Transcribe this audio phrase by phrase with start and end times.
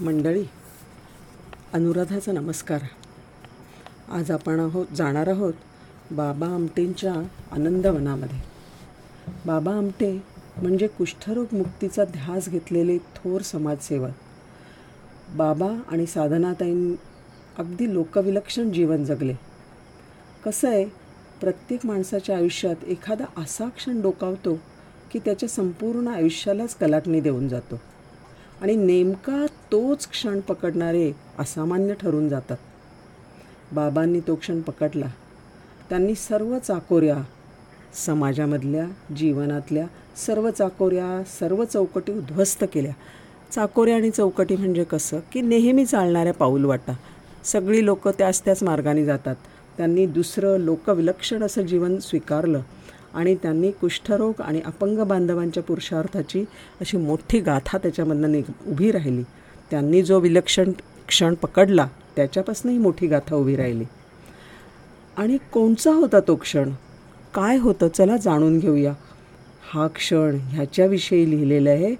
[0.00, 0.44] मंडळी
[1.72, 2.80] अनुराधाचा नमस्कार.
[4.08, 5.52] आज आपण आहोत जाणार आहोत
[6.10, 7.12] बाबा आमटेंच्या
[7.52, 8.38] आनंदवनामध्ये.
[9.46, 10.12] बाबा आमटे
[10.62, 14.10] म्हणजे कुष्ठरोग मुक्तीचा ध्यास घेतलेले थोर समाजसेवक.
[15.36, 16.94] बाबा आणि साधनाताईं
[17.58, 19.34] अगदी लोकविलक्षण जीवन जगले.
[20.44, 20.84] कसं आहे
[21.40, 24.58] प्रत्येक माणसाच्या आयुष्यात एखादा असा क्षण डोकावतो
[25.12, 27.80] की त्याच्या संपूर्ण आयुष्यालाच कलाटणी देऊन जातो.
[28.62, 32.56] आणि नेमका तोच क्षण पकडणारे असामान्य ठरून जातात.
[33.72, 35.06] बाबांनी तो क्षण पकडला.
[35.88, 37.16] त्यांनी सर्व चाकोऱ्या
[38.06, 39.86] समाजामधल्या जीवनातल्या
[40.16, 42.92] सर्व चाकोऱ्या सर्व चौकटी उद्ध्वस्त केल्या.
[43.50, 45.18] चाकोऱ्या आणि चौकटी म्हणजे कसं?
[45.32, 46.92] की नेहमी चालणाऱ्या पाऊलवाटा
[47.44, 49.36] सगळी लोकं त्याच त्याच मार्गाने जातात.
[49.76, 52.60] त्यांनी दुसरं लोकविलक्षण असं जीवन स्वीकारलं.
[53.18, 56.44] आणि त्यांनी कुष्ठरोग आणि अपंग बांधवांच्या पुरुषार्थाची
[56.80, 59.22] अशी मोठी गाथा त्याच्यामधनं निघ उभी राहिली.
[59.70, 60.72] त्यांनी जो विलक्षण
[61.08, 63.84] क्षण पकडला त्याच्यापासूनही मोठी गाथा उभी राहिली.
[65.16, 66.70] आणि कोणचा होता तो क्षण?
[67.34, 67.88] काय होतं?
[67.88, 68.94] चला जाणून घेऊया.
[69.72, 71.94] हा क्षण ह्याच्याविषयी लिहिलेलं आहे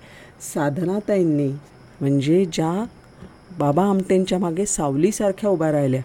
[0.55, 1.53] साधनाताईंनी.
[2.01, 2.85] म्हणजे ज्या
[3.59, 6.03] बाबा आमटेंच्या मागे सावलीसारख्या उभ्या राहिल्या.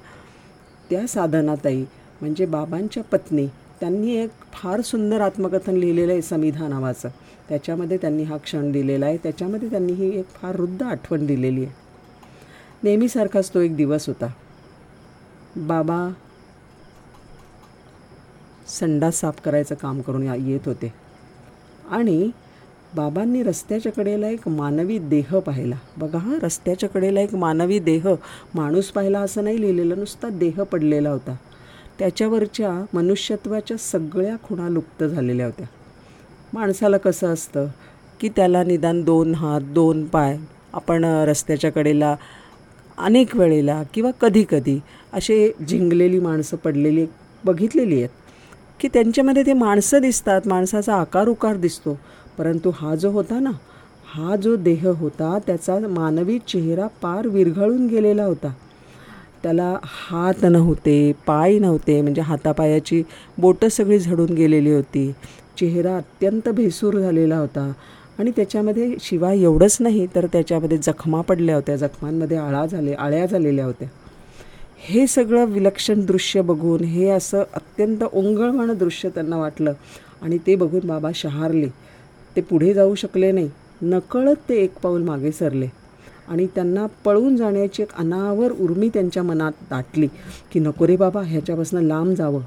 [0.90, 1.84] त्या साधनाताई
[2.22, 3.48] म्हणजे बाबांच्या पत्नी
[3.84, 7.10] त्यांनी एक फार सुंदर आत्मकथन लिहिलेलं आहे समिधा नावाचं
[7.50, 9.18] त्याच्यामध्ये त्यांनी हा क्षण दिलेला आहे.
[9.18, 11.74] त्याच्यामध्ये त्यांनी ही एक फार वृद्ध आठवण दिलेली आहे.
[12.84, 14.28] नेहमीसारखाच तो एक दिवस होता.
[15.56, 16.14] बाबा
[18.80, 20.94] संडास साफ करायचं काम करून या येत होते.
[21.90, 22.32] आणि
[22.96, 25.76] बाबांनी रस्त्याच्या कडेला एक मानवी देह पाहिला.
[25.98, 28.08] बघा हा रस्त्याच्या कडेला एक मानवी देह.
[28.56, 31.36] माणूस पाहिला असं नाही लिहिलेलं नुसता देह पडलेला होता.
[32.04, 35.66] त्याच्यावरच्या मनुष्यत्वाच्या सगळ्या खुणा लुप्त झालेल्या होत्या.
[36.54, 37.68] माणसाला कसं असतं
[38.20, 40.36] की त्याला निदान दोन हात दोन पाय
[40.74, 42.16] आपण रस्त्याच्या कडेला
[42.98, 44.78] अनेक वेळेला किंवा कधीकधी
[45.14, 45.38] असे
[45.68, 47.06] झिंगलेली माणसं पडलेली
[47.46, 48.10] बघितलेली आहेत
[48.80, 51.98] की त्यांच्यामध्ये ते माणसं दिसतात माणसाचा आकार उकार दिसतो.
[52.38, 53.52] परंतु हा जो होता ना
[54.14, 58.54] हा जो देह होता त्याचा मानवी चेहरा पार विरघळून गेलेला होता.
[59.44, 63.04] त्याला हात नव्हते पाय नव्हते म्हणजे हातापायाची
[63.38, 65.12] बोटं सगळी झडून गेलेली होती.
[65.60, 67.72] चेहरा अत्यंत भेसूर झालेला होता.
[68.20, 71.76] आणि त्याच्यामध्ये शिवाय एवढंच नाही तर त्याच्यामध्ये जखमा पडल्या होत्या.
[71.76, 73.88] जखमांमध्ये आळा झाले आळ्या झालेल्या होत्या.
[74.80, 79.74] हे सगळं विलक्षण दृश्य बघून हे असं अत्यंत ओंगळवाणं दृश्य त्यांना वाटलं.
[80.22, 81.68] आणि ते बघून बाबा शहारले.
[82.36, 83.50] ते पुढे जाऊ शकले नाही.
[83.82, 85.68] नकळत ते एक पाऊल मागे सरले.
[86.28, 90.08] आणि त्यांना पळून जाण्याची एक अनावर उर्मी त्यांच्या मनात दाटली
[90.52, 92.42] की नको रे बाबा ह्याच्यापासून लांब जावं.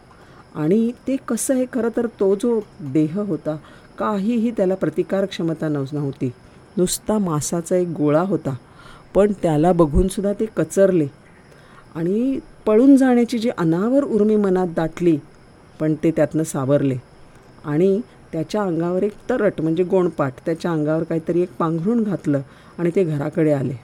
[0.54, 3.56] आणि ते कसं आहे खरं तर तो जो देह होता
[3.98, 6.32] काहीही त्याला प्रतिकार क्षमता नव नव्हती.
[6.76, 8.54] नुसता मासाचा एक गोळा होता
[9.14, 11.06] पण त्याला बघूनसुद्धा ते कचरले.
[11.94, 15.18] आणि पळून जाण्याची जी अनावर उर्मी मनात दाटली
[15.80, 16.96] पण ते त्यातनं सावरले.
[17.64, 18.00] आणि
[18.32, 22.40] त्याच्या अंगावर एक तरट म्हणजे गोणपाट त्याच्या अंगावर काहीतरी एक पांघरून घातलं
[22.78, 23.74] आणि ते घराकडे आले.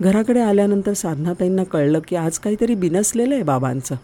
[0.00, 3.94] घराकडे आल्यानंतर साधनाताईंना कळलं की आज काहीतरी बिनसलेलं आहे बाबांचं.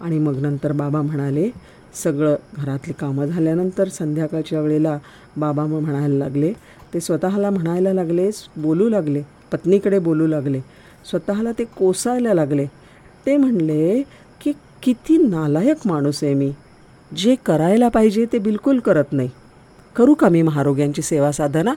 [0.00, 1.48] आणि मग नंतर बाबा म्हणाले
[2.04, 4.98] सगळं घरातली कामं झाल्यानंतर संध्याकाळच्या वेळेला
[5.36, 6.52] बाबा मग म्हणायला लागले.
[6.94, 10.60] ते स्वतःला म्हणायला लागले बोलू लागले पत्नीकडे बोलू लागले.
[11.10, 12.66] स्वतःला ते कोसायला लागले.
[13.26, 14.02] ते म्हणले
[14.40, 14.52] की
[14.82, 16.52] किती नालायक माणूस आहे मी.
[17.16, 19.28] जे करायला पाहिजे ते बिलकुल करत नाही.
[19.96, 21.74] करू का मी महारोग्यांची सेवा साधना?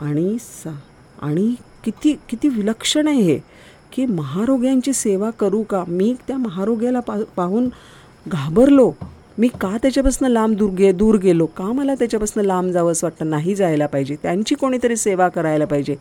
[0.00, 0.78] आणि सा
[1.22, 3.38] आणि किती किती विलक्षण आहे हे
[3.92, 5.84] की महारोग्यांची सेवा करू का?
[5.88, 7.68] मी त्या महारोग्याला पा पाहून
[8.28, 8.92] घाबरलो.
[9.38, 11.46] मी का त्याच्यापासून लांब दूर गे दूर गेलो?
[11.46, 13.30] का मला त्याच्यापासून लांब जावं असं वाटतं?
[13.30, 14.16] नाही जायला पाहिजे.
[14.22, 15.96] त्यांची कोणीतरी सेवा करायला पाहिजे.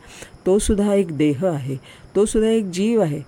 [0.46, 1.78] तो सुद्धा एक देह आहे.
[2.16, 3.22] तो सुद्धा एक जीव आहे.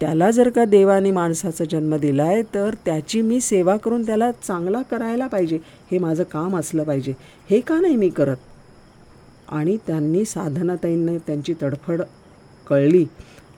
[0.00, 4.82] त्याला जर का देवाने माणसाचा जन्म दिला आहे तर त्याची मी सेवा करून त्याला चांगला
[4.82, 5.58] करायला पाहिजे.
[5.90, 7.14] हे माझं काम असलं पाहिजे.
[7.50, 8.36] हे का नाही मी करत?
[9.48, 12.02] आणि त्यांनी साधनाताईंना त्यांची तडफड
[12.68, 13.06] कळली.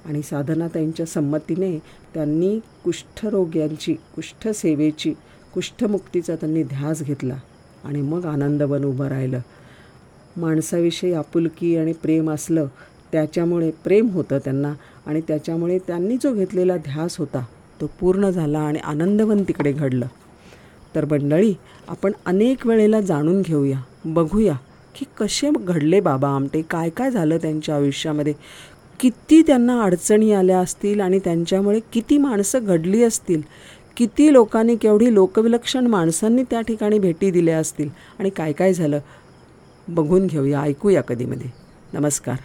[0.05, 1.79] आणि साधनाताईंच्या संमतीने
[2.15, 5.15] त्यांनी कुष्ठरोग्यांची कुष्ठसेवेची
[5.55, 7.37] कुष्ठमुक्तीचा त्यांनी ध्यास घेतला.
[7.85, 9.41] आणि मग आनंदवन उभं राहिलं.
[10.37, 12.67] माणसाविषयी आपुलकी आणि प्रेम असलं
[13.13, 14.75] त्याच्यामुळे प्रेम होतं त्यांना.
[15.07, 17.45] आणि त्याच्यामुळे त्यांनी जो घेतलेला ध्यास होता
[17.81, 20.07] तो पूर्ण झाला आणि आनंदवन तिकडे घडलं.
[20.95, 21.55] तर मंडळी
[21.89, 24.55] आपण अनेक वेळेला जाणून घेऊया बघूया
[24.95, 28.33] की कसे घडले बाबा आमटे काय काय झालं त्यांच्या आयुष्यामध्ये?
[29.01, 33.43] किती त्यांना अडचणी आल्या असतील आणि त्यांच्यामुळे किती माणसं घडली असतील?
[33.97, 37.89] किती लोकांनी केवढी लोकविलक्षण माणसांनी त्या ठिकाणी भेटी दिल्या असतील?
[38.19, 38.99] आणि काय काय झालं?
[39.89, 41.51] बघून घेऊया ऐकूया कधीमध्ये.
[41.93, 42.37] नमस्कार.